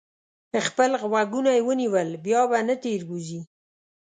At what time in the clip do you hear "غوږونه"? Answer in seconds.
1.01-1.49